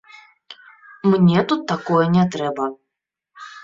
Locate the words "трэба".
2.37-2.65